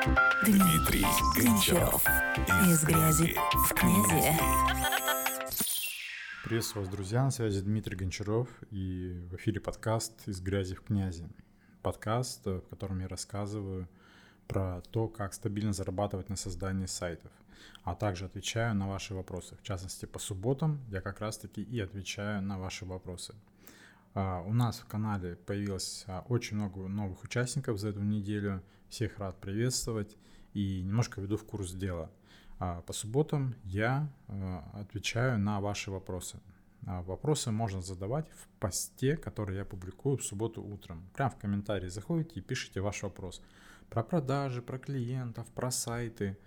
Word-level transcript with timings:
Дмитрий 0.00 1.04
Гончаров. 1.36 2.02
Из 2.66 2.84
грязи 2.84 3.36
в 3.52 3.74
князи. 3.74 4.32
Приветствую 6.42 6.86
вас, 6.86 6.94
друзья, 6.94 7.24
на 7.24 7.30
связи 7.30 7.60
Дмитрий 7.60 7.96
Гончаров 7.96 8.48
и 8.70 9.12
в 9.30 9.36
эфире 9.36 9.60
подкаст 9.60 10.26
«Из 10.26 10.40
грязи 10.40 10.74
в 10.74 10.80
князи». 10.80 11.28
Подкаст, 11.82 12.46
в 12.46 12.62
котором 12.70 13.00
я 13.00 13.08
рассказываю 13.08 13.90
про 14.48 14.80
то, 14.90 15.06
как 15.06 15.34
стабильно 15.34 15.74
зарабатывать 15.74 16.30
на 16.30 16.36
создании 16.36 16.86
сайтов, 16.86 17.30
а 17.84 17.94
также 17.94 18.24
отвечаю 18.24 18.74
на 18.74 18.88
ваши 18.88 19.14
вопросы. 19.14 19.56
В 19.56 19.62
частности, 19.62 20.06
по 20.06 20.18
субботам 20.18 20.80
я 20.88 21.02
как 21.02 21.20
раз-таки 21.20 21.62
и 21.62 21.78
отвечаю 21.78 22.40
на 22.40 22.58
ваши 22.58 22.86
вопросы. 22.86 23.34
А, 24.14 24.42
у 24.42 24.52
нас 24.52 24.80
в 24.80 24.86
канале 24.86 25.36
появилось 25.36 26.04
а, 26.06 26.24
очень 26.28 26.56
много 26.56 26.88
новых 26.88 27.22
участников 27.22 27.78
за 27.78 27.90
эту 27.90 28.02
неделю. 28.02 28.62
Всех 28.88 29.18
рад 29.18 29.40
приветствовать 29.40 30.16
и 30.52 30.82
немножко 30.82 31.20
веду 31.20 31.36
в 31.36 31.44
курс 31.44 31.72
дела. 31.72 32.10
А, 32.58 32.82
по 32.82 32.92
субботам 32.92 33.54
я 33.64 34.08
отвечаю 34.72 35.38
на 35.38 35.60
ваши 35.60 35.90
вопросы. 35.90 36.40
Вопросы 36.82 37.50
можно 37.50 37.82
задавать 37.82 38.26
в 38.30 38.48
посте, 38.58 39.16
который 39.16 39.56
я 39.56 39.64
публикую 39.64 40.16
в 40.16 40.24
субботу 40.24 40.62
утром. 40.62 41.08
Прям 41.14 41.30
в 41.30 41.36
комментарии 41.36 41.88
заходите 41.88 42.40
и 42.40 42.42
пишите 42.42 42.80
ваш 42.80 43.02
вопрос. 43.02 43.42
Про 43.90 44.02
продажи, 44.02 44.62
про 44.62 44.78
клиентов, 44.78 45.46
про 45.48 45.70
сайты, 45.70 46.38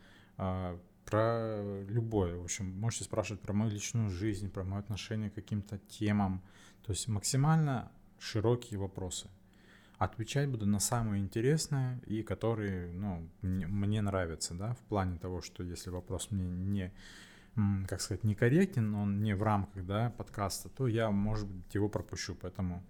про 1.13 1.83
любое. 1.89 2.35
В 2.35 2.43
общем, 2.43 2.71
можете 2.79 3.03
спрашивать 3.03 3.39
про 3.39 3.53
мою 3.53 3.69
личную 3.69 4.09
жизнь, 4.09 4.49
про 4.49 4.63
мое 4.63 4.79
отношение 4.79 5.29
к 5.29 5.35
каким-то 5.35 5.77
темам. 5.77 6.41
То 6.83 6.91
есть 6.91 7.07
максимально 7.07 7.91
широкие 8.17 8.79
вопросы. 8.79 9.29
Отвечать 9.99 10.49
буду 10.49 10.65
на 10.65 10.79
самые 10.79 11.21
интересные 11.21 12.01
и 12.07 12.23
которые, 12.23 12.91
ну, 12.93 13.29
мне, 13.43 13.67
мне 13.67 14.01
нравятся, 14.01 14.55
да, 14.55 14.73
в 14.73 14.79
плане 14.89 15.19
того, 15.19 15.41
что 15.41 15.61
если 15.61 15.91
вопрос 15.91 16.31
мне 16.31 16.45
не, 16.45 17.85
как 17.87 18.01
сказать, 18.01 18.23
некорректен, 18.23 18.95
он 18.95 19.21
не 19.21 19.35
в 19.35 19.43
рамках, 19.43 19.85
да, 19.85 20.09
подкаста, 20.17 20.69
то 20.69 20.87
я, 20.87 21.11
может 21.11 21.47
быть, 21.47 21.75
его 21.75 21.89
пропущу, 21.89 22.33
поэтому 22.33 22.81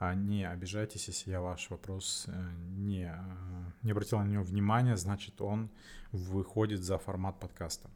не 0.00 0.44
обижайтесь, 0.44 1.08
если 1.08 1.30
я 1.30 1.40
ваш 1.40 1.70
вопрос 1.70 2.26
э, 2.28 2.50
не, 2.76 3.04
э, 3.04 3.72
не 3.82 3.92
обратил 3.92 4.18
на 4.18 4.26
него 4.26 4.42
внимания, 4.42 4.96
значит, 4.96 5.40
он 5.40 5.70
выходит 6.12 6.82
за 6.82 6.98
формат 6.98 7.40
подкаста. 7.40 7.90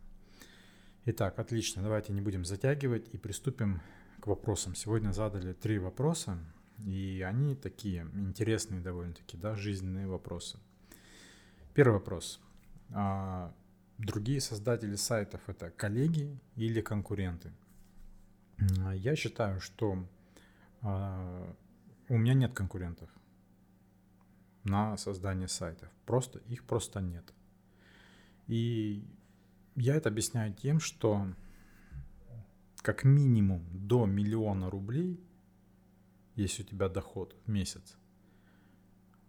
Итак, 1.04 1.38
отлично, 1.38 1.82
давайте 1.82 2.12
не 2.12 2.20
будем 2.20 2.44
затягивать 2.44 3.08
и 3.12 3.18
приступим 3.18 3.80
к 4.20 4.26
вопросам. 4.26 4.74
Сегодня 4.74 5.12
задали 5.12 5.52
три 5.52 5.78
вопроса, 5.78 6.38
и 6.78 7.24
они 7.26 7.54
такие 7.54 8.06
интересные 8.14 8.80
довольно-таки, 8.80 9.36
да, 9.36 9.54
жизненные 9.54 10.06
вопросы. 10.06 10.58
Первый 11.74 11.94
вопрос. 11.94 12.40
А 12.90 13.54
другие 13.98 14.40
создатели 14.40 14.96
сайтов 14.96 15.40
это 15.48 15.70
коллеги 15.70 16.38
или 16.56 16.80
конкуренты? 16.80 17.52
Я 18.94 19.16
считаю, 19.16 19.60
что 19.60 20.06
а, 20.82 21.54
у 22.10 22.18
меня 22.18 22.34
нет 22.34 22.52
конкурентов 22.52 23.08
на 24.64 24.96
создание 24.96 25.46
сайтов. 25.46 25.88
Просто 26.06 26.40
их 26.40 26.64
просто 26.64 27.00
нет. 27.00 27.32
И 28.48 29.04
я 29.76 29.94
это 29.94 30.08
объясняю 30.08 30.52
тем, 30.52 30.80
что 30.80 31.24
как 32.82 33.04
минимум 33.04 33.64
до 33.72 34.06
миллиона 34.06 34.68
рублей, 34.68 35.20
если 36.34 36.64
у 36.64 36.66
тебя 36.66 36.88
доход 36.88 37.36
в 37.46 37.48
месяц, 37.48 37.96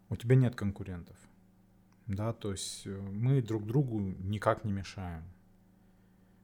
у 0.09 0.15
тебя 0.15 0.35
нет 0.35 0.55
конкурентов. 0.55 1.17
Да, 2.07 2.33
то 2.33 2.51
есть 2.51 2.87
э, 2.87 2.99
мы 2.99 3.43
друг 3.43 3.67
другу 3.67 3.99
никак 3.99 4.65
не 4.65 4.71
мешаем. 4.71 5.23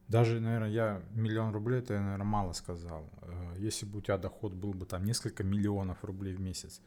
Даже, 0.07 0.39
наверное, 0.39 0.69
я 0.69 1.01
миллион 1.11 1.53
рублей, 1.53 1.79
это 1.79 1.95
я, 1.95 2.01
наверное, 2.01 2.25
мало 2.25 2.53
сказал. 2.53 3.09
Э, 3.21 3.55
если 3.57 3.85
бы 3.85 3.97
у 3.97 4.01
тебя 4.01 4.17
доход 4.17 4.53
был 4.53 4.73
бы 4.73 4.85
там 4.85 5.03
несколько 5.03 5.43
миллионов 5.43 6.03
рублей 6.03 6.33
в 6.33 6.39
месяц, 6.39 6.81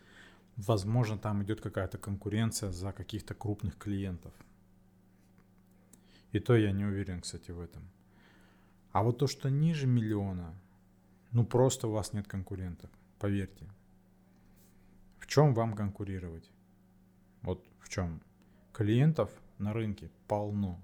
возможно, 0.57 1.19
там 1.19 1.43
идет 1.43 1.61
какая-то 1.61 1.99
конкуренция 1.99 2.73
за 2.73 2.93
каких-то 2.93 3.35
крупных 3.35 3.77
клиентов. 3.77 4.33
И 6.33 6.41
то 6.41 6.57
я 6.57 6.73
не 6.73 6.85
уверен, 6.85 7.21
кстати, 7.21 7.51
в 7.51 7.61
этом. 7.61 7.83
А 8.93 9.03
вот 9.03 9.19
то, 9.19 9.27
что 9.27 9.51
ниже 9.51 9.87
миллиона, 9.87 10.55
ну 11.33 11.45
просто 11.45 11.89
у 11.89 11.93
вас 11.93 12.13
нет 12.13 12.27
конкурентов, 12.27 12.91
поверьте. 13.19 13.67
В 15.19 15.27
чем 15.27 15.55
вам 15.55 15.75
конкурировать? 15.75 16.51
Вот 17.43 17.65
в 17.81 17.89
чем? 17.89 18.21
Клиентов 18.73 19.31
на 19.59 19.73
рынке 19.73 20.11
полно. 20.27 20.81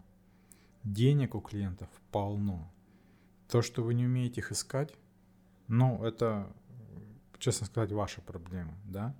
Денег 0.87 1.35
у 1.35 1.41
клиентов 1.41 1.89
полно. 2.13 2.73
То, 3.49 3.61
что 3.61 3.83
вы 3.83 3.93
не 3.95 4.05
умеете 4.07 4.41
их 4.41 4.53
искать, 4.53 4.95
ну, 5.67 6.05
это, 6.05 6.49
честно 7.41 7.67
сказать, 7.67 7.91
ваша 7.91 8.21
проблема, 8.21 8.79
да? 8.85 9.13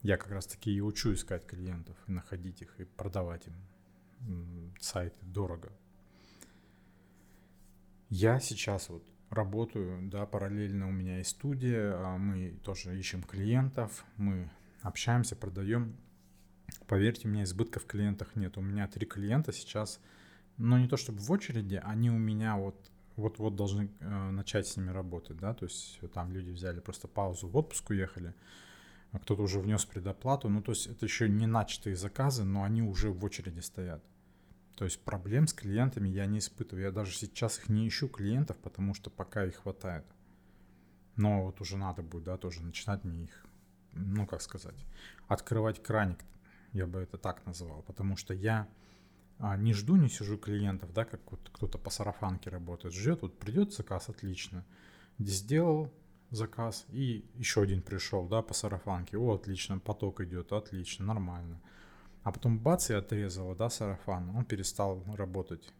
Я 0.00 0.16
как 0.16 0.30
раз 0.30 0.46
таки 0.46 0.74
и 0.74 0.80
учу 0.80 1.12
искать 1.12 1.44
клиентов, 1.44 1.98
и 2.06 2.12
находить 2.12 2.62
их, 2.62 2.80
и 2.80 2.84
продавать 2.84 3.46
им 3.46 4.72
сайты 4.80 5.22
дорого. 5.26 5.70
Я 8.08 8.40
сейчас 8.40 8.88
вот 8.88 9.06
работаю, 9.28 10.08
да, 10.08 10.24
параллельно 10.24 10.88
у 10.88 10.92
меня 10.92 11.18
есть 11.18 11.32
студия, 11.32 11.94
а 11.98 12.16
мы 12.16 12.58
тоже 12.64 12.98
ищем 12.98 13.22
клиентов, 13.22 14.06
мы 14.16 14.50
общаемся, 14.80 15.36
продаем. 15.36 15.94
Поверьте 16.86 17.28
мне, 17.28 17.42
избытков 17.42 17.82
в 17.82 17.86
клиентах 17.86 18.34
нет. 18.34 18.56
У 18.56 18.62
меня 18.62 18.88
три 18.88 19.04
клиента 19.04 19.52
сейчас, 19.52 20.00
но 20.56 20.78
не 20.78 20.88
то 20.88 20.96
чтобы 20.96 21.18
в 21.18 21.30
очереди, 21.30 21.80
они 21.84 22.10
у 22.10 22.18
меня 22.18 22.56
вот 22.56 22.90
вот-вот 23.16 23.54
должны 23.54 23.90
э, 24.00 24.30
начать 24.30 24.66
с 24.66 24.76
ними 24.76 24.90
работать, 24.90 25.36
да, 25.36 25.54
то 25.54 25.66
есть 25.66 26.00
там 26.12 26.32
люди 26.32 26.50
взяли 26.50 26.80
просто 26.80 27.06
паузу, 27.06 27.46
в 27.46 27.56
отпуск 27.56 27.90
уехали, 27.90 28.34
а 29.12 29.20
кто-то 29.20 29.42
уже 29.42 29.60
внес 29.60 29.84
предоплату, 29.84 30.48
ну 30.48 30.60
то 30.62 30.72
есть 30.72 30.88
это 30.88 31.06
еще 31.06 31.28
не 31.28 31.46
начатые 31.46 31.94
заказы, 31.94 32.44
но 32.44 32.64
они 32.64 32.82
уже 32.82 33.10
в 33.10 33.24
очереди 33.24 33.60
стоят. 33.60 34.02
То 34.76 34.84
есть 34.84 35.00
проблем 35.04 35.46
с 35.46 35.52
клиентами 35.54 36.08
я 36.08 36.26
не 36.26 36.38
испытываю. 36.38 36.86
Я 36.86 36.90
даже 36.90 37.14
сейчас 37.14 37.58
их 37.58 37.68
не 37.68 37.86
ищу 37.86 38.08
клиентов, 38.08 38.56
потому 38.58 38.92
что 38.92 39.08
пока 39.08 39.44
их 39.44 39.56
хватает. 39.56 40.04
Но 41.16 41.44
вот 41.44 41.60
уже 41.60 41.76
надо 41.76 42.02
будет, 42.02 42.24
да, 42.24 42.36
тоже 42.36 42.60
начинать 42.62 43.04
мне 43.04 43.24
их, 43.24 43.46
ну 43.92 44.26
как 44.26 44.42
сказать, 44.42 44.84
открывать 45.28 45.80
краник, 45.80 46.24
я 46.72 46.88
бы 46.88 46.98
это 46.98 47.18
так 47.18 47.46
называл, 47.46 47.82
потому 47.82 48.16
что 48.16 48.34
я 48.34 48.66
а, 49.38 49.56
не 49.56 49.72
жду, 49.72 49.96
не 49.96 50.08
сижу 50.08 50.38
клиентов, 50.38 50.92
да, 50.92 51.04
как 51.04 51.20
вот 51.30 51.50
кто-то 51.52 51.78
по 51.78 51.90
сарафанке 51.90 52.50
работает, 52.50 52.94
ждет, 52.94 53.22
вот 53.22 53.38
придет 53.38 53.72
заказ, 53.72 54.08
отлично, 54.08 54.64
сделал 55.18 55.92
заказ 56.30 56.86
и 56.90 57.24
еще 57.34 57.62
один 57.62 57.82
пришел, 57.82 58.26
да, 58.26 58.42
по 58.42 58.54
сарафанке, 58.54 59.16
о, 59.16 59.34
отлично, 59.34 59.78
поток 59.78 60.20
идет, 60.20 60.52
отлично, 60.52 61.06
нормально. 61.06 61.60
А 62.22 62.32
потом 62.32 62.58
бац, 62.58 62.90
и 62.90 62.94
отрезало, 62.94 63.54
да, 63.54 63.68
сарафан. 63.68 64.30
Он 64.34 64.44
перестал 64.44 65.04
работать 65.14 65.72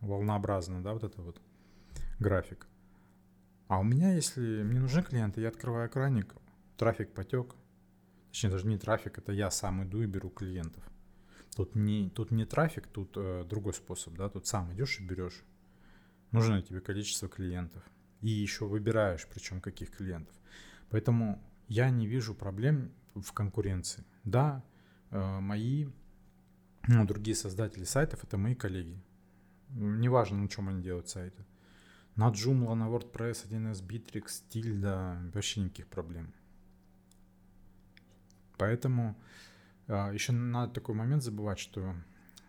волнообразно, 0.00 0.82
да, 0.82 0.92
вот 0.92 1.02
это 1.02 1.20
вот 1.20 1.40
график. 2.20 2.68
А 3.68 3.78
у 3.78 3.82
меня, 3.82 4.14
если 4.14 4.62
мне 4.62 4.80
нужны 4.80 5.02
клиенты, 5.02 5.40
я 5.40 5.48
открываю 5.48 5.90
краник, 5.90 6.34
трафик 6.76 7.12
потек. 7.12 7.54
Точнее, 8.30 8.50
даже 8.50 8.66
не 8.66 8.78
трафик, 8.78 9.18
это 9.18 9.32
я 9.32 9.50
сам 9.50 9.82
иду 9.82 10.02
и 10.02 10.06
беру 10.06 10.30
клиентов. 10.30 10.84
Тут 11.56 11.74
не, 11.74 12.08
тут 12.10 12.30
не 12.30 12.46
трафик, 12.46 12.86
тут 12.86 13.12
э, 13.16 13.44
другой 13.48 13.74
способ, 13.74 14.14
да, 14.14 14.28
тут 14.28 14.46
сам 14.46 14.72
идешь 14.72 15.00
и 15.00 15.04
берешь. 15.04 15.42
Нужно 16.30 16.62
тебе 16.62 16.80
количество 16.80 17.28
клиентов. 17.28 17.82
И 18.22 18.28
еще 18.28 18.66
выбираешь, 18.66 19.26
причем 19.26 19.60
каких 19.60 19.90
клиентов. 19.90 20.34
Поэтому 20.88 21.42
я 21.68 21.90
не 21.90 22.06
вижу 22.06 22.34
проблем 22.34 22.90
в 23.14 23.32
конкуренции. 23.32 24.04
Да, 24.24 24.64
Э, 25.12 25.40
мои 25.40 25.86
ну, 26.88 27.06
другие 27.06 27.36
создатели 27.36 27.84
сайтов 27.84 28.24
это 28.24 28.38
мои 28.38 28.54
коллеги. 28.54 28.98
Неважно, 29.68 30.38
на 30.38 30.48
чем 30.48 30.68
они 30.68 30.82
делают 30.82 31.08
сайты. 31.08 31.44
На 32.16 32.30
Joomla, 32.30 32.74
на 32.74 32.88
WordPress, 32.88 33.46
1С, 33.48 33.86
Bittrex, 33.86 34.42
Tilda, 34.50 35.30
вообще 35.32 35.60
никаких 35.60 35.86
проблем. 35.86 36.32
Поэтому 38.56 39.16
еще 40.12 40.32
надо 40.32 40.72
такой 40.72 40.94
момент 40.94 41.22
забывать, 41.22 41.58
что 41.58 41.94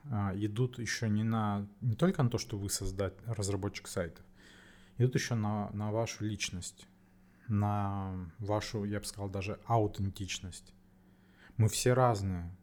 э, 0.05 0.31
идут 0.35 0.79
еще 0.79 1.09
не 1.09 1.23
на 1.23 1.67
не 1.81 1.95
только 1.95 2.23
на 2.23 2.29
то, 2.29 2.37
что 2.37 2.57
вы 2.57 2.69
создать 2.69 3.13
разработчик 3.25 3.87
сайтов, 3.87 4.25
идут 4.97 5.15
еще 5.15 5.35
на, 5.35 5.69
на 5.71 5.91
вашу 5.91 6.25
личность, 6.25 6.87
на 7.47 8.31
вашу, 8.39 8.83
я 8.83 8.99
бы 8.99 9.05
сказал, 9.05 9.29
даже 9.29 9.59
аутентичность. 9.65 10.73
Мы 11.57 11.69
все 11.69 11.93
разные. 11.93 12.55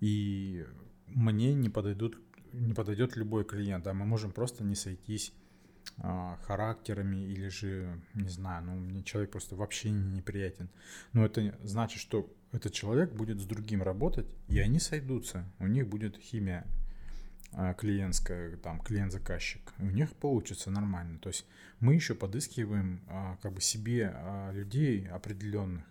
И 0.00 0.66
мне 1.06 1.54
не 1.54 1.70
подойдут 1.70 2.18
не 2.52 2.74
подойдет 2.74 3.16
любой 3.16 3.44
клиент, 3.44 3.86
а 3.86 3.94
мы 3.94 4.04
можем 4.04 4.30
просто 4.30 4.64
не 4.64 4.74
сойтись 4.74 5.32
а, 5.98 6.38
характерами 6.42 7.16
или 7.16 7.48
же, 7.48 8.00
не 8.14 8.28
знаю, 8.28 8.64
ну, 8.64 8.74
мне 8.74 9.02
человек 9.02 9.32
просто 9.32 9.56
вообще 9.56 9.90
не 9.90 10.18
неприятен. 10.18 10.70
Но 11.12 11.24
это 11.24 11.56
значит, 11.62 12.00
что 12.00 12.32
этот 12.54 12.72
человек 12.72 13.12
будет 13.12 13.40
с 13.40 13.44
другим 13.44 13.82
работать, 13.82 14.26
и 14.48 14.60
они 14.60 14.78
сойдутся. 14.78 15.44
У 15.58 15.66
них 15.66 15.88
будет 15.88 16.16
химия 16.16 16.64
а, 17.52 17.74
клиентская, 17.74 18.56
там, 18.58 18.80
клиент-заказчик. 18.80 19.72
У 19.78 19.86
них 19.86 20.12
получится 20.14 20.70
нормально. 20.70 21.18
То 21.18 21.30
есть 21.30 21.46
мы 21.80 21.94
еще 21.94 22.14
подыскиваем 22.14 23.00
а, 23.08 23.36
как 23.42 23.52
бы 23.54 23.60
себе 23.60 24.12
а, 24.14 24.52
людей 24.52 25.06
определенных. 25.08 25.84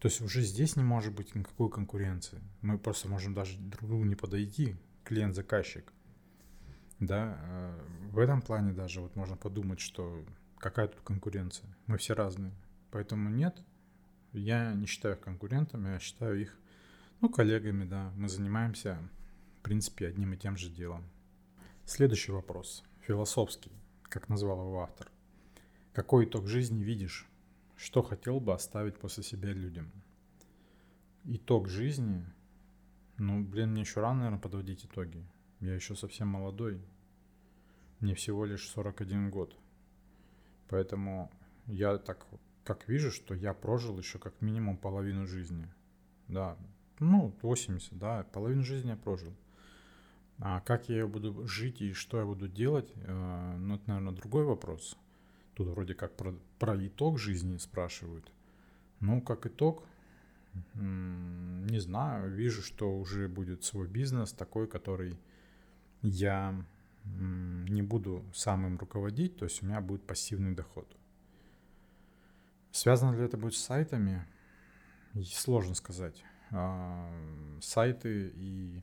То 0.00 0.08
есть 0.08 0.20
уже 0.20 0.42
здесь 0.42 0.74
не 0.74 0.82
может 0.82 1.14
быть 1.14 1.34
никакой 1.36 1.70
конкуренции. 1.70 2.40
Мы 2.60 2.76
просто 2.78 3.08
можем 3.08 3.34
даже 3.34 3.56
друг 3.58 3.88
другу 3.88 4.04
не 4.04 4.16
подойти, 4.16 4.76
клиент-заказчик. 5.04 5.92
Да, 7.00 7.38
в 8.10 8.18
этом 8.18 8.42
плане 8.42 8.72
даже 8.72 9.00
вот 9.00 9.14
можно 9.14 9.36
подумать, 9.36 9.78
что 9.78 10.24
какая 10.58 10.88
тут 10.88 11.00
конкуренция. 11.02 11.68
Мы 11.86 11.98
все 11.98 12.14
разные. 12.14 12.52
Поэтому 12.90 13.28
нет, 13.28 13.60
я 14.32 14.72
не 14.74 14.86
считаю 14.86 15.16
их 15.16 15.20
конкурентами, 15.20 15.90
я 15.90 15.98
считаю 15.98 16.40
их, 16.40 16.56
ну, 17.20 17.28
коллегами, 17.28 17.84
да. 17.84 18.12
Мы 18.16 18.28
занимаемся, 18.28 18.98
в 19.58 19.62
принципе, 19.62 20.08
одним 20.08 20.32
и 20.32 20.36
тем 20.36 20.56
же 20.56 20.70
делом. 20.70 21.04
Следующий 21.84 22.32
вопрос, 22.32 22.84
философский, 23.00 23.72
как 24.02 24.28
назвал 24.28 24.60
его 24.60 24.82
автор. 24.82 25.10
Какой 25.92 26.26
итог 26.26 26.46
жизни 26.46 26.82
видишь? 26.82 27.26
Что 27.76 28.02
хотел 28.02 28.40
бы 28.40 28.52
оставить 28.52 28.98
после 28.98 29.22
себя 29.22 29.52
людям? 29.52 29.90
Итог 31.24 31.68
жизни? 31.68 32.24
Ну, 33.16 33.42
блин, 33.42 33.70
мне 33.70 33.80
еще 33.80 34.00
рано, 34.00 34.18
наверное, 34.18 34.40
подводить 34.40 34.84
итоги. 34.84 35.24
Я 35.60 35.74
еще 35.74 35.96
совсем 35.96 36.28
молодой. 36.28 36.80
Мне 38.00 38.14
всего 38.14 38.44
лишь 38.44 38.68
41 38.68 39.30
год. 39.30 39.56
Поэтому 40.68 41.32
я 41.66 41.98
так 41.98 42.26
как 42.68 42.86
вижу, 42.86 43.10
что 43.10 43.34
я 43.34 43.54
прожил 43.54 43.98
еще 43.98 44.18
как 44.18 44.42
минимум 44.42 44.76
половину 44.76 45.26
жизни. 45.26 45.66
Да, 46.28 46.58
ну, 46.98 47.34
80, 47.40 47.98
да, 47.98 48.24
половину 48.24 48.62
жизни 48.62 48.90
я 48.90 48.96
прожил. 48.96 49.32
А 50.38 50.60
как 50.60 50.90
я 50.90 51.06
буду 51.06 51.48
жить 51.48 51.80
и 51.80 51.94
что 51.94 52.18
я 52.18 52.26
буду 52.26 52.46
делать, 52.46 52.92
э, 52.94 53.56
ну, 53.58 53.76
это, 53.76 53.84
наверное, 53.86 54.12
другой 54.12 54.44
вопрос. 54.44 54.98
Тут 55.54 55.68
вроде 55.68 55.94
как 55.94 56.14
про, 56.14 56.34
про 56.58 56.86
итог 56.86 57.18
жизни 57.18 57.56
спрашивают. 57.56 58.30
Ну, 59.00 59.22
как 59.22 59.46
итог, 59.46 59.82
не 60.74 61.80
знаю, 61.80 62.30
вижу, 62.30 62.60
что 62.60 62.98
уже 62.98 63.28
будет 63.28 63.64
свой 63.64 63.88
бизнес 63.88 64.32
такой, 64.32 64.68
который 64.68 65.18
я 66.02 66.54
не 67.06 67.80
буду 67.80 68.22
самым 68.34 68.76
руководить, 68.76 69.38
то 69.38 69.46
есть 69.46 69.62
у 69.62 69.66
меня 69.66 69.80
будет 69.80 70.02
пассивный 70.02 70.54
доход. 70.54 70.97
Связано 72.72 73.14
ли 73.14 73.24
это 73.24 73.36
будет 73.36 73.54
с 73.54 73.62
сайтами? 73.64 74.26
Сложно 75.24 75.74
сказать. 75.74 76.22
А, 76.50 77.10
сайты 77.60 78.32
и 78.34 78.82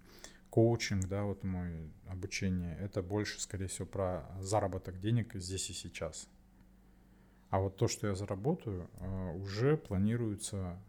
коучинг, 0.49 1.07
да, 1.07 1.23
вот 1.23 1.43
мой 1.43 1.91
обучение, 2.07 2.77
это 2.77 3.01
больше, 3.01 3.41
скорее 3.41 3.67
всего, 3.67 3.87
про 3.87 4.25
заработок 4.39 4.99
денег 4.99 5.33
здесь 5.35 5.69
и 5.69 5.73
сейчас. 5.73 6.29
А 7.49 7.59
вот 7.59 7.77
то, 7.77 7.87
что 7.87 8.07
я 8.07 8.15
заработаю, 8.15 8.89
а, 8.99 9.31
уже 9.33 9.77
планируется 9.77 10.79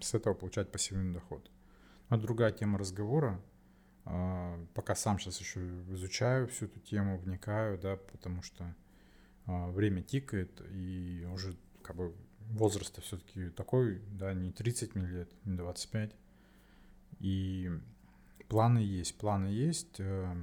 с 0.00 0.14
этого 0.14 0.34
получать 0.34 0.72
пассивный 0.72 1.12
доход. 1.12 1.50
Но 2.10 2.16
другая 2.16 2.52
тема 2.52 2.78
разговора. 2.78 3.40
А, 4.04 4.58
пока 4.74 4.94
сам 4.94 5.18
сейчас 5.18 5.40
еще 5.40 5.60
изучаю 5.90 6.48
всю 6.48 6.66
эту 6.66 6.80
тему, 6.80 7.18
вникаю, 7.18 7.78
да, 7.78 7.96
потому 7.96 8.42
что 8.42 8.74
время 9.46 10.02
тикает, 10.02 10.62
и 10.70 11.28
уже 11.30 11.54
как 11.84 11.96
бы 11.96 12.14
возраст 12.50 13.00
все-таки 13.02 13.50
такой, 13.50 14.00
да, 14.12 14.32
не 14.34 14.50
30 14.50 14.94
мне 14.94 15.06
лет, 15.06 15.30
не 15.44 15.56
25. 15.56 16.14
И 17.20 17.70
планы 18.48 18.78
есть, 18.78 19.16
планы 19.16 19.46
есть. 19.46 19.96
Э, 19.98 20.34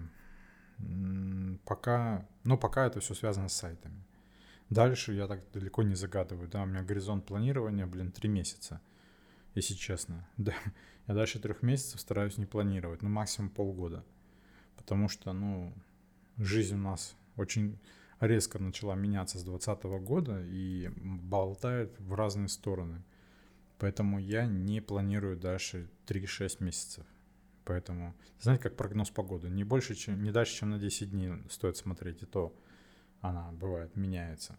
пока, 1.66 2.28
но 2.44 2.58
пока 2.58 2.86
это 2.86 3.00
все 3.00 3.14
связано 3.14 3.50
с 3.50 3.54
сайтами. 3.54 4.04
Дальше 4.70 5.14
я 5.14 5.28
так 5.28 5.42
далеко 5.52 5.84
не 5.84 5.96
загадываю, 5.96 6.48
да, 6.48 6.64
у 6.64 6.66
меня 6.66 6.82
горизонт 6.82 7.26
планирования, 7.26 7.86
блин, 7.86 8.12
три 8.12 8.30
месяца, 8.30 8.82
если 9.56 9.74
честно. 9.74 10.28
Да, 10.38 10.54
я 11.08 11.14
дальше 11.14 11.40
трех 11.40 11.62
месяцев 11.62 12.00
стараюсь 12.00 12.38
не 12.38 12.46
планировать, 12.46 13.02
ну 13.02 13.10
максимум 13.10 13.50
полгода, 13.50 14.06
потому 14.78 15.10
что, 15.10 15.34
ну, 15.34 15.74
жизнь 16.38 16.76
у 16.76 16.78
нас 16.78 17.16
очень 17.36 17.78
резко 18.21 18.59
начала 18.59 18.95
меняться 18.95 19.38
с 19.39 19.44
2020 19.44 19.83
года 20.06 20.41
и 20.45 20.89
болтает 20.97 22.00
в 22.00 22.13
разные 22.13 22.47
стороны. 22.47 23.03
Поэтому 23.79 24.19
я 24.19 24.45
не 24.45 24.79
планирую 24.79 25.38
дальше 25.38 25.89
3-6 26.07 26.63
месяцев. 26.63 27.06
Поэтому, 27.65 28.15
знаете, 28.39 28.63
как 28.63 28.75
прогноз 28.75 29.09
погоды, 29.09 29.50
не 29.50 29.63
больше, 29.63 29.95
чем, 29.95 30.23
не 30.23 30.31
дальше, 30.31 30.56
чем 30.56 30.69
на 30.69 30.79
10 30.79 31.12
дней 31.12 31.33
стоит 31.50 31.77
смотреть, 31.77 32.21
и 32.23 32.25
то 32.25 32.56
она 33.21 33.51
бывает, 33.51 33.95
меняется. 33.95 34.57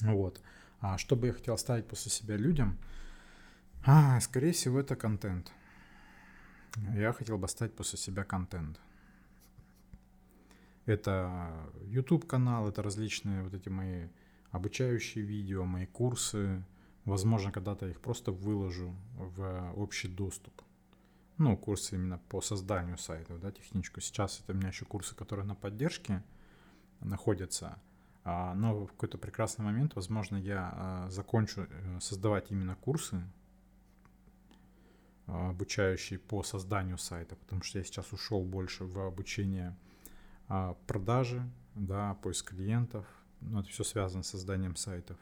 Вот. 0.00 0.40
А 0.80 0.98
что 0.98 1.16
бы 1.16 1.28
я 1.28 1.32
хотел 1.32 1.54
оставить 1.54 1.86
после 1.86 2.10
себя 2.10 2.36
людям? 2.36 2.78
А, 3.84 4.20
скорее 4.20 4.52
всего, 4.52 4.80
это 4.80 4.96
контент. 4.96 5.52
Я 6.94 7.12
хотел 7.12 7.38
бы 7.38 7.46
оставить 7.46 7.74
после 7.74 7.98
себя 7.98 8.24
контент. 8.24 8.80
Это 10.86 11.52
YouTube 11.86 12.26
канал, 12.26 12.68
это 12.68 12.82
различные 12.82 13.42
вот 13.42 13.54
эти 13.54 13.68
мои 13.68 14.08
обучающие 14.50 15.24
видео, 15.24 15.64
мои 15.64 15.86
курсы. 15.86 16.64
Возможно, 17.04 17.50
когда-то 17.50 17.88
их 17.88 18.00
просто 18.00 18.32
выложу 18.32 18.94
в 19.16 19.72
общий 19.76 20.08
доступ. 20.08 20.62
Ну, 21.38 21.56
курсы 21.56 21.96
именно 21.96 22.18
по 22.28 22.40
созданию 22.40 22.98
сайтов, 22.98 23.40
да, 23.40 23.50
техничку. 23.50 24.00
Сейчас 24.00 24.40
это 24.40 24.52
у 24.52 24.56
меня 24.56 24.68
еще 24.68 24.84
курсы, 24.84 25.14
которые 25.14 25.46
на 25.46 25.54
поддержке 25.54 26.22
находятся. 27.00 27.80
А, 28.24 28.54
но 28.54 28.84
в 28.84 28.86
какой-то 28.92 29.18
прекрасный 29.18 29.64
момент, 29.64 29.96
возможно, 29.96 30.36
я 30.36 30.70
а, 30.72 31.10
закончу 31.10 31.66
э, 31.68 31.98
создавать 32.00 32.52
именно 32.52 32.76
курсы, 32.76 33.20
а, 35.26 35.50
обучающие 35.50 36.20
по 36.20 36.44
созданию 36.44 36.98
сайта, 36.98 37.34
потому 37.34 37.62
что 37.62 37.78
я 37.78 37.84
сейчас 37.84 38.12
ушел 38.12 38.44
больше 38.44 38.84
в 38.84 39.00
обучение 39.00 39.76
продажи, 40.86 41.42
да, 41.74 42.14
поиск 42.22 42.50
клиентов, 42.50 43.06
ну, 43.40 43.60
это 43.60 43.68
все 43.68 43.84
связано 43.84 44.22
с 44.22 44.28
созданием 44.28 44.76
сайтов, 44.76 45.18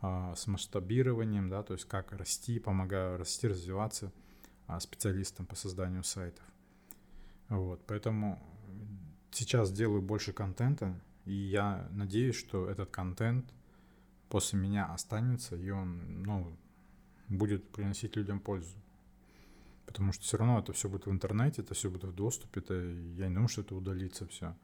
а, 0.00 0.34
с 0.34 0.46
масштабированием, 0.46 1.48
да, 1.48 1.62
то 1.62 1.74
есть 1.74 1.84
как 1.86 2.12
расти, 2.12 2.58
помогаю 2.58 3.18
расти, 3.18 3.48
развиваться 3.48 4.12
а, 4.66 4.80
специалистам 4.80 5.46
по 5.46 5.54
созданию 5.54 6.04
сайтов. 6.04 6.44
Вот, 7.48 7.80
поэтому 7.86 8.42
сейчас 9.30 9.72
делаю 9.72 10.02
больше 10.02 10.32
контента, 10.32 11.00
и 11.24 11.32
я 11.32 11.88
надеюсь, 11.90 12.36
что 12.36 12.68
этот 12.68 12.90
контент 12.90 13.52
после 14.28 14.58
меня 14.58 14.86
останется, 14.86 15.56
и 15.56 15.70
он, 15.70 16.22
ну, 16.22 16.56
будет 17.28 17.68
приносить 17.70 18.16
людям 18.16 18.40
пользу. 18.40 18.76
Потому 19.92 20.12
что 20.12 20.24
все 20.24 20.38
равно 20.38 20.58
это 20.58 20.72
все 20.72 20.88
будет 20.88 21.04
в 21.04 21.10
интернете, 21.10 21.60
это 21.60 21.74
все 21.74 21.90
будет 21.90 22.04
в 22.04 22.14
доступе, 22.14 22.60
это, 22.60 22.74
я 22.74 23.28
не 23.28 23.34
думаю, 23.34 23.48
что 23.48 23.60
это 23.60 23.74
удалится 23.74 24.26
все. 24.26 24.56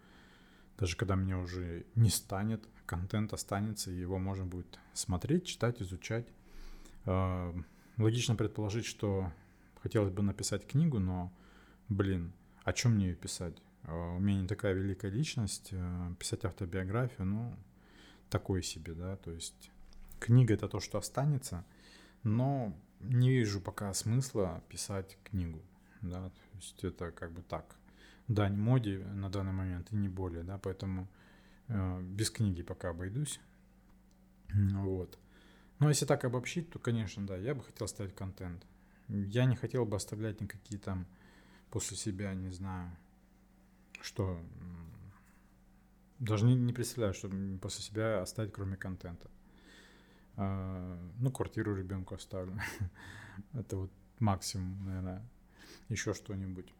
Даже 0.78 0.96
когда 0.96 1.16
меня 1.16 1.38
уже 1.38 1.84
не 1.94 2.08
станет, 2.08 2.66
контент 2.86 3.34
останется, 3.34 3.90
и 3.90 4.00
его 4.00 4.18
можно 4.18 4.46
будет 4.46 4.78
смотреть, 4.94 5.44
читать, 5.44 5.82
изучать. 5.82 6.26
А, 7.04 7.54
логично 7.98 8.36
предположить, 8.36 8.86
что 8.86 9.30
хотелось 9.82 10.10
бы 10.10 10.22
написать 10.22 10.66
книгу, 10.66 10.98
но, 10.98 11.30
блин, 11.90 12.32
о 12.64 12.72
чем 12.72 12.94
мне 12.94 13.08
ее 13.08 13.14
писать? 13.14 13.60
А, 13.82 14.16
у 14.16 14.18
меня 14.18 14.40
не 14.40 14.48
такая 14.48 14.72
великая 14.72 15.10
личность, 15.10 15.70
а, 15.72 16.14
писать 16.14 16.46
автобиографию, 16.46 17.26
ну, 17.26 17.54
такое 18.30 18.62
себе, 18.62 18.94
да, 18.94 19.16
то 19.16 19.30
есть 19.30 19.70
книга 20.20 20.54
это 20.54 20.68
то, 20.68 20.80
что 20.80 20.96
останется, 20.96 21.66
но 22.22 22.76
не 23.00 23.30
вижу 23.30 23.60
пока 23.60 23.92
смысла 23.94 24.62
писать 24.68 25.18
книгу, 25.24 25.60
да, 26.02 26.30
то 26.30 26.56
есть 26.56 26.84
это 26.84 27.10
как 27.10 27.32
бы 27.32 27.42
так, 27.42 27.76
дань 28.26 28.56
моде 28.56 28.98
на 28.98 29.30
данный 29.30 29.52
момент 29.52 29.92
и 29.92 29.96
не 29.96 30.08
более, 30.08 30.42
да, 30.42 30.58
поэтому 30.58 31.08
э, 31.68 32.02
без 32.02 32.30
книги 32.30 32.62
пока 32.62 32.90
обойдусь, 32.90 33.40
вот. 34.52 35.18
Но 35.78 35.88
если 35.88 36.06
так 36.06 36.24
обобщить, 36.24 36.70
то, 36.70 36.78
конечно, 36.78 37.24
да, 37.26 37.36
я 37.36 37.54
бы 37.54 37.62
хотел 37.62 37.86
ставить 37.86 38.14
контент. 38.14 38.66
Я 39.08 39.44
не 39.44 39.56
хотел 39.56 39.86
бы 39.86 39.96
оставлять 39.96 40.40
никакие 40.40 40.80
там 40.80 41.06
после 41.70 41.96
себя, 41.96 42.34
не 42.34 42.50
знаю, 42.50 42.90
что 44.00 44.40
даже 46.18 46.46
не, 46.46 46.56
не 46.56 46.72
представляю, 46.72 47.14
что 47.14 47.30
после 47.60 47.82
себя 47.82 48.20
оставить, 48.20 48.52
кроме 48.52 48.76
контента. 48.76 49.30
А, 50.40 50.96
ну, 51.18 51.32
квартиру 51.32 51.74
ребенку 51.74 52.14
оставлю. 52.14 52.58
Это 53.52 53.76
вот 53.76 53.90
максимум, 54.20 54.84
наверное. 54.86 55.28
Еще 55.88 56.14
что-нибудь. 56.14 56.72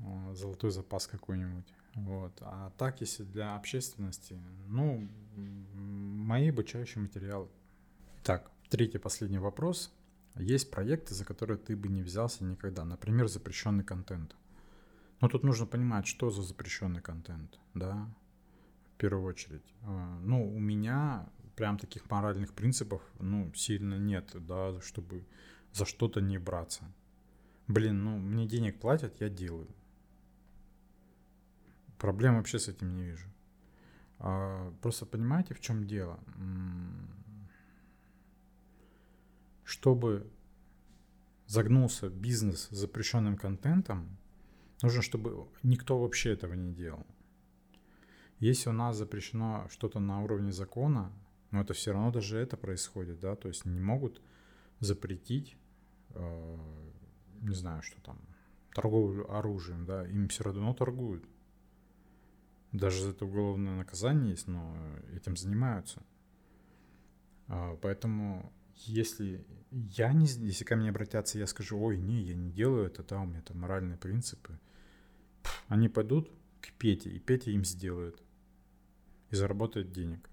А, 0.00 0.34
золотой 0.34 0.72
запас 0.72 1.06
какой-нибудь. 1.06 1.72
Вот. 1.94 2.32
А 2.40 2.72
так, 2.76 3.00
если 3.00 3.22
для 3.22 3.54
общественности, 3.54 4.40
ну, 4.66 5.08
мои 5.36 6.48
обучающие 6.50 7.00
материалы. 7.00 7.48
Так, 8.24 8.50
третий 8.68 8.98
последний 8.98 9.38
вопрос. 9.38 9.92
Есть 10.34 10.70
проекты, 10.72 11.14
за 11.14 11.24
которые 11.24 11.58
ты 11.58 11.76
бы 11.76 11.88
не 11.88 12.02
взялся 12.02 12.44
никогда. 12.44 12.84
Например, 12.84 13.28
запрещенный 13.28 13.84
контент. 13.84 14.34
Но 15.20 15.28
тут 15.28 15.44
нужно 15.44 15.66
понимать, 15.66 16.08
что 16.08 16.30
за 16.30 16.42
запрещенный 16.42 17.02
контент, 17.02 17.60
да, 17.74 18.08
в 18.94 18.96
первую 18.96 19.26
очередь. 19.26 19.74
А, 19.82 20.18
ну, 20.24 20.52
у 20.52 20.58
меня 20.58 21.28
прям 21.60 21.76
таких 21.76 22.10
моральных 22.10 22.54
принципов, 22.54 23.02
ну, 23.18 23.52
сильно 23.54 23.98
нет, 23.98 24.30
да, 24.34 24.80
чтобы 24.80 25.26
за 25.72 25.84
что-то 25.84 26.22
не 26.22 26.38
браться. 26.38 26.84
Блин, 27.68 28.02
ну, 28.02 28.18
мне 28.18 28.46
денег 28.46 28.80
платят, 28.80 29.20
я 29.20 29.28
делаю. 29.28 29.68
Проблем 31.98 32.36
вообще 32.36 32.58
с 32.58 32.68
этим 32.68 32.96
не 32.96 33.04
вижу. 33.04 33.28
А, 34.18 34.72
просто 34.80 35.04
понимаете, 35.04 35.52
в 35.52 35.60
чем 35.60 35.86
дело? 35.86 36.18
Чтобы 39.64 40.26
загнулся 41.46 42.08
бизнес 42.08 42.68
с 42.70 42.76
запрещенным 42.76 43.36
контентом, 43.36 44.16
нужно, 44.82 45.02
чтобы 45.02 45.46
никто 45.62 45.98
вообще 45.98 46.32
этого 46.32 46.54
не 46.54 46.72
делал. 46.72 47.06
Если 48.38 48.70
у 48.70 48.72
нас 48.72 48.96
запрещено 48.96 49.68
что-то 49.70 50.00
на 50.00 50.22
уровне 50.22 50.52
закона, 50.52 51.12
но 51.50 51.62
это 51.62 51.74
все 51.74 51.92
равно 51.92 52.10
даже 52.10 52.38
это 52.38 52.56
происходит, 52.56 53.20
да, 53.20 53.36
то 53.36 53.48
есть 53.48 53.64
не 53.64 53.80
могут 53.80 54.20
запретить, 54.78 55.56
э, 56.10 56.58
не 57.42 57.54
знаю, 57.54 57.82
что 57.82 58.00
там, 58.02 58.20
торговлю 58.74 59.30
оружием, 59.32 59.84
да, 59.84 60.06
им 60.06 60.28
все 60.28 60.44
равно 60.44 60.72
торгуют. 60.74 61.24
Даже 62.72 63.02
за 63.02 63.10
это 63.10 63.24
уголовное 63.24 63.76
наказание 63.76 64.30
есть, 64.30 64.46
но 64.46 64.76
этим 65.14 65.36
занимаются. 65.36 66.02
А, 67.48 67.76
поэтому 67.82 68.52
если 68.76 69.44
я 69.70 70.12
не, 70.12 70.26
если 70.26 70.64
ко 70.64 70.76
мне 70.76 70.90
обратятся, 70.90 71.38
я 71.38 71.48
скажу, 71.48 71.80
ой, 71.80 71.98
не, 71.98 72.22
я 72.22 72.34
не 72.34 72.50
делаю 72.50 72.86
это, 72.86 73.02
да, 73.02 73.20
у 73.20 73.26
меня 73.26 73.42
там 73.42 73.58
моральные 73.58 73.98
принципы. 73.98 74.58
Они 75.66 75.88
пойдут 75.88 76.30
к 76.60 76.72
Пете, 76.72 77.10
и 77.10 77.18
Петя 77.18 77.50
им 77.50 77.64
сделает. 77.64 78.22
И 79.30 79.36
заработает 79.36 79.90
денег. 79.90 80.29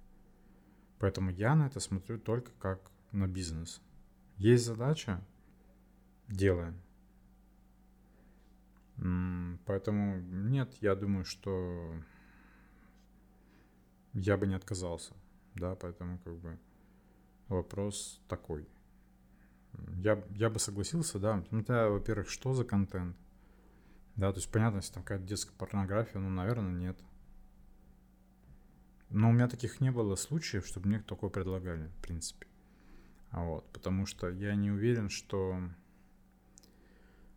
Поэтому 0.99 1.31
я 1.31 1.55
на 1.55 1.67
это 1.67 1.79
смотрю 1.79 2.19
только 2.19 2.51
как 2.59 2.91
на 3.11 3.27
бизнес. 3.27 3.81
Есть 4.37 4.65
задача, 4.65 5.23
делаем. 6.27 6.81
Поэтому 9.65 10.19
нет, 10.19 10.73
я 10.81 10.95
думаю, 10.95 11.23
что 11.23 11.93
я 14.13 14.37
бы 14.37 14.47
не 14.47 14.55
отказался. 14.55 15.13
Да, 15.55 15.75
поэтому 15.75 16.19
как 16.19 16.35
бы 16.37 16.57
вопрос 17.47 18.21
такой. 18.27 18.67
Я, 19.97 20.23
я 20.31 20.49
бы 20.49 20.59
согласился, 20.59 21.19
да. 21.19 21.43
Смотря, 21.49 21.89
во-первых, 21.89 22.29
что 22.29 22.53
за 22.53 22.63
контент. 22.63 23.15
Да, 24.15 24.31
то 24.31 24.39
есть 24.39 24.51
понятно, 24.51 24.77
если 24.77 24.93
там 24.93 25.03
какая-то 25.03 25.25
детская 25.25 25.55
порнография, 25.55 26.19
ну, 26.19 26.29
наверное, 26.29 26.71
нет. 26.71 26.97
Но 29.09 29.29
у 29.29 29.31
меня 29.31 29.47
таких 29.47 29.79
не 29.79 29.91
было 29.91 30.15
случаев, 30.15 30.65
чтобы 30.65 30.87
мне 30.87 30.99
такое 30.99 31.29
предлагали, 31.29 31.87
в 31.87 32.01
принципе. 32.01 32.47
А 33.31 33.43
вот, 33.43 33.69
потому 33.71 34.05
что 34.05 34.29
я 34.29 34.55
не 34.55 34.71
уверен, 34.71 35.09
что 35.09 35.61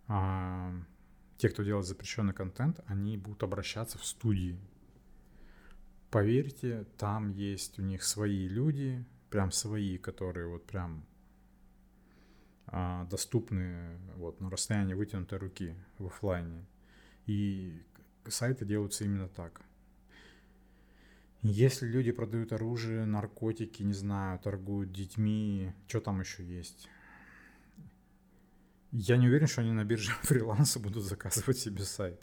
а, 0.06 0.72
те, 1.36 1.48
кто 1.48 1.62
делает 1.62 1.86
запрещенный 1.86 2.34
контент, 2.34 2.80
они 2.86 3.16
будут 3.16 3.42
обращаться 3.42 3.98
в 3.98 4.04
студии. 4.04 4.58
Поверьте, 6.10 6.86
там 6.98 7.30
есть 7.30 7.78
у 7.78 7.82
них 7.82 8.02
свои 8.02 8.48
люди, 8.48 9.04
прям 9.30 9.52
свои, 9.52 9.96
которые 9.96 10.48
вот 10.48 10.66
прям 10.66 11.06
а, 12.66 13.04
доступны 13.04 13.96
вот 14.16 14.40
на 14.40 14.50
расстоянии 14.50 14.94
вытянутой 14.94 15.38
руки 15.38 15.76
в 15.98 16.06
офлайне. 16.06 16.66
И 17.26 17.80
сайты 18.26 18.64
делаются 18.64 19.04
именно 19.04 19.28
так. 19.28 19.62
Если 21.42 21.86
люди 21.86 22.12
продают 22.12 22.52
оружие, 22.52 23.06
наркотики, 23.06 23.82
не 23.82 23.94
знаю, 23.94 24.38
торгуют 24.38 24.92
детьми, 24.92 25.72
что 25.86 26.00
там 26.00 26.20
еще 26.20 26.44
есть? 26.44 26.88
Я 28.92 29.16
не 29.16 29.26
уверен, 29.28 29.46
что 29.46 29.62
они 29.62 29.72
на 29.72 29.84
бирже 29.84 30.10
фриланса 30.22 30.80
будут 30.80 31.04
заказывать 31.04 31.58
себе 31.58 31.84
сайт. 31.84 32.20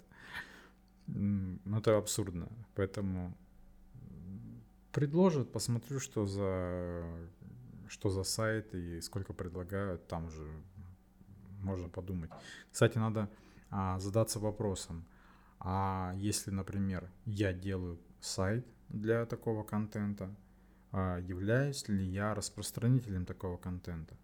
Ну, 1.06 1.78
это 1.78 1.96
абсурдно. 1.96 2.48
Поэтому 2.74 3.36
предложат, 4.92 5.50
посмотрю, 5.50 5.98
что 5.98 6.26
за, 6.26 7.04
что 7.88 8.10
за 8.10 8.22
сайт 8.22 8.72
и 8.74 9.00
сколько 9.00 9.32
предлагают, 9.32 10.06
там 10.06 10.26
уже 10.26 10.46
можно 11.60 11.88
подумать. 11.88 12.30
Кстати, 12.70 12.98
надо 12.98 13.28
а, 13.70 13.98
задаться 13.98 14.38
вопросом, 14.38 15.04
а 15.58 16.12
если, 16.16 16.52
например, 16.52 17.10
я 17.24 17.52
делаю 17.52 17.98
сайт 18.20 18.64
для 18.88 19.26
такого 19.26 19.64
контента, 19.64 20.34
а 20.92 21.18
являюсь 21.18 21.88
ли 21.88 22.04
я 22.04 22.34
распространителем 22.34 23.26
такого 23.26 23.56
контента? 23.56 24.16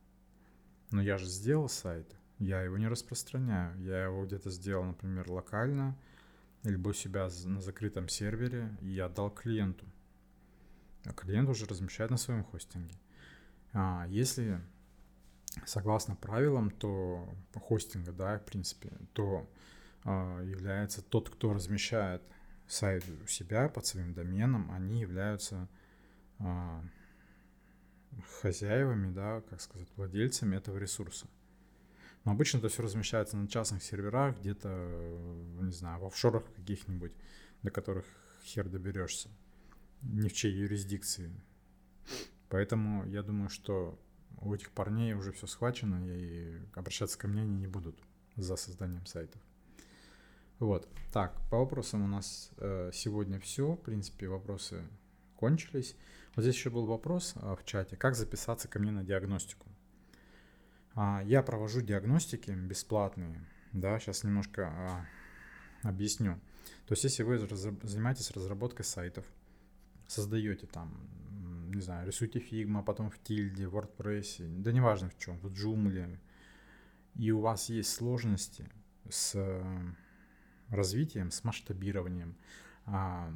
Но 0.91 1.03
я 1.03 1.19
же 1.19 1.27
сделал 1.27 1.69
сайт, 1.69 2.15
я 2.39 2.63
его 2.63 2.79
не 2.79 2.89
распространяю, 2.89 3.79
я 3.81 4.05
его 4.05 4.25
где-то 4.25 4.51
сделал, 4.51 4.85
например, 4.85 5.31
локально, 5.31 5.97
либо 6.63 6.91
у 6.91 6.93
себя 6.93 7.29
на 7.45 7.61
закрытом 7.61 8.09
сервере 8.09 8.77
и 8.81 8.99
отдал 8.99 9.31
клиенту 9.31 9.87
а 11.05 11.13
клиент 11.13 11.49
уже 11.49 11.67
размещает 11.67 12.11
на 12.11 12.17
своем 12.17 12.45
хостинге. 12.45 12.97
А 13.73 14.07
если 14.09 14.61
согласно 15.67 16.17
правилам, 16.17 16.71
то 16.71 17.29
хостинга, 17.55 18.13
да, 18.13 18.39
в 18.39 18.45
принципе, 18.45 18.91
то 19.13 19.49
а, 20.05 20.41
является 20.43 21.03
тот, 21.03 21.31
кто 21.31 21.53
размещает 21.53 22.23
сайт 22.67 23.05
у 23.23 23.27
себя 23.27 23.69
под 23.69 23.87
своим 23.87 24.15
доменом, 24.15 24.71
они 24.71 25.01
являются 25.01 25.69
а, 26.39 26.85
хозяевами, 28.41 29.13
да, 29.13 29.43
как 29.49 29.61
сказать, 29.61 29.89
владельцами 29.97 30.57
этого 30.57 30.79
ресурса. 30.79 31.27
Но 32.25 32.33
обычно 32.33 32.59
это 32.59 32.69
все 32.69 32.83
размещается 32.83 33.37
на 33.37 33.49
частных 33.49 33.83
серверах, 33.83 34.39
где-то, 34.39 34.69
не 35.61 35.73
знаю, 35.73 36.01
в 36.01 36.07
офшорах 36.07 36.45
каких-нибудь, 36.55 37.13
до 37.63 37.71
которых 37.71 38.07
хер 38.45 38.69
доберешься 38.69 39.29
ни 40.03 40.29
в 40.29 40.33
чьей 40.33 40.55
юрисдикции. 40.55 41.31
Поэтому 42.49 43.07
я 43.07 43.23
думаю, 43.23 43.49
что 43.49 43.99
у 44.41 44.55
этих 44.55 44.71
парней 44.71 45.15
уже 45.15 45.33
все 45.33 45.47
схвачено, 45.47 46.05
и 46.07 46.61
обращаться 46.75 47.19
ко 47.19 47.29
мне 47.29 47.43
они 47.43 47.57
не 47.57 47.67
будут 47.67 47.99
за 48.37 48.57
созданием 48.57 49.07
сайтов. 49.07 49.41
Вот. 50.59 50.89
Так, 51.13 51.37
по 51.51 51.59
вопросам 51.59 52.03
у 52.03 52.07
нас 52.07 52.51
э, 52.59 52.91
сегодня 52.93 53.41
все. 53.41 53.73
В 53.73 53.83
принципе, 53.83 54.29
вопросы 54.29 54.83
кончились. 55.37 55.97
Вот 56.35 56.43
здесь 56.43 56.55
еще 56.55 56.71
был 56.71 56.87
вопрос 56.87 57.35
э, 57.37 57.57
в 57.61 57.65
чате, 57.65 57.97
как 57.97 58.15
записаться 58.15 58.69
ко 58.69 58.79
мне 58.79 58.91
на 58.91 59.05
диагностику. 59.05 59.67
А, 60.95 61.23
я 61.25 61.43
провожу 61.43 61.81
диагностики 61.81 62.51
бесплатные. 62.53 63.45
Да, 63.73 63.99
сейчас 63.99 64.23
немножко 64.23 64.69
а, 64.69 65.07
объясню. 65.83 66.41
То 66.87 66.93
есть, 66.93 67.05
если 67.05 67.25
вы 67.25 67.39
занимаетесь 67.39 68.31
разработкой 68.31 68.85
сайтов, 68.85 69.25
создаете 70.07 70.67
там, 70.67 71.09
не 71.73 71.81
знаю, 71.81 72.07
рисуете 72.07 72.39
Figma, 72.39 72.83
потом 72.83 73.11
в 73.11 73.19
тильде, 73.23 73.67
в 73.67 73.77
WordPress, 73.77 74.61
да 74.61 74.71
неважно 74.71 75.11
в 75.11 75.19
чем, 75.19 75.39
в 75.41 75.47
Joomla, 75.47 76.19
и 77.17 77.31
у 77.33 77.41
вас 77.41 77.69
есть 77.69 77.93
сложности 77.93 78.69
с 79.09 79.35
развитием, 80.69 81.31
с 81.31 81.45
масштабированием, 81.45 82.37
а, 82.87 83.33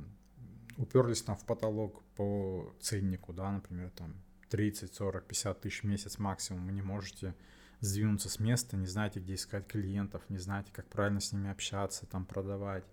уперлись 0.76 1.23
там 1.23 1.37
в 1.37 1.44
потолок 1.44 2.02
по 2.14 2.75
ценнику, 2.80 3.32
да, 3.32 3.50
например, 3.50 3.90
там 3.90 4.14
30, 4.50 4.94
40, 4.94 5.26
50 5.26 5.61
тысяч 5.61 5.82
в 5.82 5.87
месяц 5.87 6.18
максимум, 6.18 6.66
вы 6.66 6.73
не 6.73 6.82
можете 6.82 7.35
сдвинуться 7.80 8.28
с 8.28 8.40
места, 8.40 8.76
не 8.76 8.87
знаете, 8.87 9.20
где 9.20 9.35
искать 9.35 9.66
клиентов, 9.66 10.23
не 10.28 10.38
знаете, 10.38 10.73
как 10.73 10.87
правильно 10.88 11.20
с 11.20 11.32
ними 11.32 11.50
общаться, 11.50 12.06
там 12.06 12.25
продавать. 12.25 12.85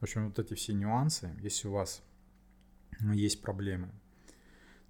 В 0.00 0.02
общем, 0.02 0.26
вот 0.26 0.38
эти 0.38 0.54
все 0.54 0.74
нюансы, 0.74 1.34
если 1.40 1.68
у 1.68 1.72
вас 1.72 2.02
есть 3.00 3.40
проблемы, 3.40 3.90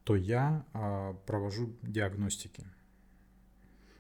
то 0.04 0.16
я 0.16 0.64
а, 0.73 1.14
провожу 1.26 1.76
диагностики. 1.83 2.64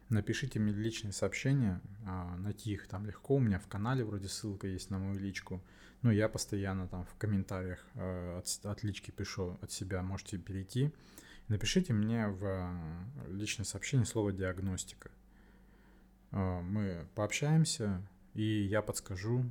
Напишите 0.08 0.58
мне 0.58 0.72
личные 0.72 1.12
сообщения, 1.12 1.82
а, 2.06 2.36
найти 2.38 2.72
их 2.72 2.88
там 2.88 3.04
легко. 3.04 3.36
У 3.36 3.40
меня 3.40 3.58
в 3.58 3.66
канале 3.66 4.04
вроде 4.04 4.28
ссылка 4.28 4.66
есть 4.66 4.88
на 4.88 4.98
мою 4.98 5.18
личку. 5.18 5.62
Ну, 6.00 6.10
я 6.10 6.30
постоянно 6.30 6.88
там 6.88 7.04
в 7.04 7.14
комментариях 7.16 7.84
а, 7.94 8.38
от, 8.38 8.64
от 8.64 8.82
лички 8.82 9.10
пишу 9.10 9.58
от 9.60 9.70
себя, 9.70 10.02
можете 10.02 10.38
перейти. 10.38 10.92
Напишите 11.48 11.92
мне 11.92 12.28
в 12.28 12.44
а, 12.46 13.04
личное 13.28 13.64
сообщение 13.64 14.06
слово 14.06 14.32
диагностика. 14.32 15.10
Мы 16.30 17.06
пообщаемся, 17.14 18.06
и 18.34 18.42
я 18.42 18.82
подскажу, 18.82 19.50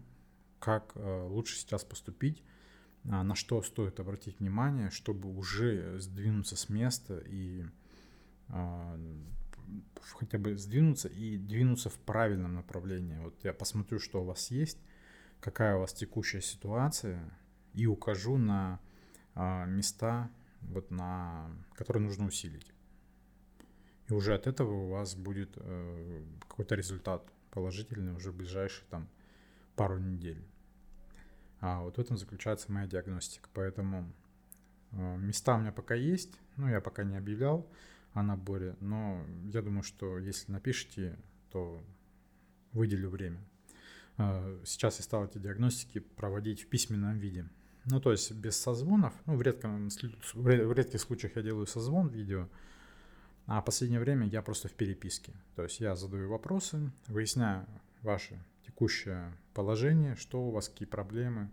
как 0.60 0.92
лучше 0.96 1.56
сейчас 1.56 1.84
поступить 1.84 2.44
на 3.04 3.34
что 3.34 3.64
стоит 3.64 4.00
обратить 4.00 4.40
внимание, 4.40 4.92
чтобы 4.92 5.36
уже 5.36 5.98
сдвинуться 6.00 6.56
с 6.56 6.70
места 6.70 7.24
и 7.26 7.66
хотя 10.14 10.38
бы 10.38 10.58
сдвинуться 10.58 11.08
и 11.08 11.38
двинуться 11.38 11.90
в 11.90 11.98
правильном 12.00 12.56
направлении. 12.56 13.18
Вот 13.20 13.36
я 13.44 13.54
посмотрю, 13.54 14.00
что 14.00 14.22
у 14.22 14.26
вас 14.26 14.52
есть, 14.52 14.80
какая 15.40 15.76
у 15.76 15.80
вас 15.80 15.94
текущая 15.94 16.42
ситуация, 16.42 17.32
и 17.74 17.86
укажу 17.86 18.38
на 18.38 18.80
а, 19.36 19.66
места, 19.66 20.32
вот 20.62 20.90
на, 20.92 21.52
которые 21.76 22.04
нужно 22.04 22.26
усилить. 22.26 22.74
И 24.10 24.14
уже 24.14 24.34
от 24.34 24.48
этого 24.48 24.74
у 24.74 24.90
вас 24.90 25.16
будет 25.16 25.52
э, 25.58 26.24
какой-то 26.48 26.76
результат 26.76 27.30
положительный 27.52 28.14
уже 28.14 28.32
в 28.32 28.38
ближайшие 28.38 28.88
там 28.90 29.10
пару 29.76 30.00
недель. 30.00 30.44
А 31.60 31.82
вот 31.82 31.98
в 31.98 32.00
этом 32.00 32.18
заключается 32.18 32.72
моя 32.72 32.88
диагностика. 32.88 33.50
Поэтому 33.54 34.12
э, 34.92 35.18
места 35.18 35.56
у 35.56 35.60
меня 35.60 35.72
пока 35.74 35.94
есть, 35.94 36.40
ну 36.56 36.70
я 36.70 36.80
пока 36.80 37.04
не 37.04 37.18
объявлял 37.18 37.70
о 38.18 38.24
наборе, 38.24 38.76
но 38.80 39.24
я 39.54 39.62
думаю, 39.62 39.84
что 39.84 40.18
если 40.18 40.52
напишите, 40.52 41.20
то 41.52 41.84
выделю 42.74 43.10
время. 43.10 43.40
Э, 44.18 44.60
сейчас 44.66 44.98
я 44.98 45.04
стал 45.04 45.26
эти 45.26 45.38
диагностики 45.38 46.00
проводить 46.00 46.64
в 46.64 46.68
письменном 46.68 47.20
виде. 47.20 47.48
Ну, 47.86 48.02
то 48.02 48.12
есть 48.12 48.32
без 48.32 48.58
созвонов. 48.58 49.14
Ну, 49.28 49.36
в, 49.36 49.42
редком, 49.44 49.90
в 50.34 50.74
редких 50.74 51.00
случаях 51.00 51.36
я 51.36 51.44
делаю 51.44 51.68
созвон 51.68 52.08
видео, 52.08 52.50
а 53.46 53.62
в 53.62 53.66
последнее 53.66 54.00
время 54.00 54.28
я 54.28 54.42
просто 54.42 54.68
в 54.68 54.74
переписке. 54.74 55.34
То 55.56 55.64
есть 55.64 55.80
я 55.80 55.96
задаю 55.96 56.30
вопросы, 56.30 56.92
выясняю 57.08 57.68
ваше 58.02 58.44
текущее 58.66 59.32
положение, 59.54 60.16
что 60.16 60.42
у 60.42 60.50
вас, 60.50 60.70
какие 60.70 60.88
проблемы, 60.88 61.52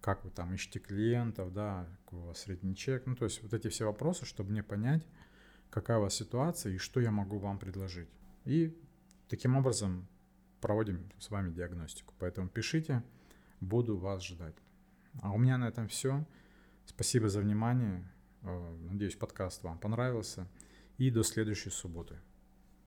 как 0.00 0.24
вы 0.24 0.30
там 0.30 0.54
ищете 0.54 0.78
клиентов, 0.78 1.52
да, 1.52 1.88
какой 2.04 2.20
у 2.20 2.24
вас 2.26 2.38
средний 2.38 2.76
чек. 2.76 3.06
Ну, 3.06 3.16
то 3.16 3.24
есть 3.24 3.42
вот 3.42 3.52
эти 3.52 3.66
все 3.68 3.86
вопросы, 3.86 4.24
чтобы 4.24 4.52
мне 4.52 4.62
понять, 4.62 5.04
какая 5.70 5.98
у 5.98 6.02
вас 6.02 6.14
ситуация 6.14 6.72
и 6.72 6.78
что 6.78 7.00
я 7.00 7.10
могу 7.10 7.38
вам 7.38 7.58
предложить. 7.58 8.08
И 8.44 8.76
таким 9.28 9.56
образом 9.56 10.06
проводим 10.60 11.10
с 11.18 11.30
вами 11.30 11.52
диагностику. 11.52 12.14
Поэтому 12.18 12.48
пишите, 12.48 13.02
буду 13.60 13.96
вас 13.96 14.24
ждать. 14.24 14.56
А 15.22 15.32
у 15.32 15.38
меня 15.38 15.58
на 15.58 15.68
этом 15.68 15.88
все. 15.88 16.24
Спасибо 16.84 17.28
за 17.28 17.40
внимание. 17.40 18.08
Э, 18.42 18.76
надеюсь, 18.90 19.16
подкаст 19.16 19.62
вам 19.62 19.78
понравился. 19.78 20.46
И 20.98 21.10
до 21.10 21.22
следующей 21.22 21.70
субботы. 21.70 22.16